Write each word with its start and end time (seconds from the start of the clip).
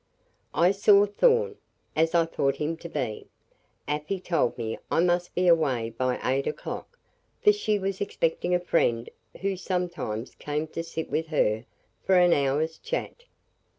"I 0.55 0.71
saw 0.71 1.05
Thorn 1.05 1.57
as 1.95 2.15
I 2.15 2.25
thought 2.25 2.55
him 2.55 2.75
to 2.77 2.89
be. 2.89 3.27
Afy 3.87 4.19
told 4.19 4.57
me 4.57 4.79
I 4.89 4.99
must 4.99 5.35
be 5.35 5.47
away 5.47 5.91
by 5.91 6.19
eight 6.23 6.47
o'clock, 6.47 6.97
for 7.43 7.51
she 7.51 7.77
was 7.77 8.01
expecting 8.01 8.55
a 8.55 8.59
friend 8.59 9.11
who 9.41 9.55
sometimes 9.55 10.33
came 10.33 10.65
to 10.69 10.81
sit 10.81 11.11
with 11.11 11.27
her 11.27 11.65
for 12.03 12.15
an 12.15 12.33
hour's 12.33 12.79
chat. 12.79 13.25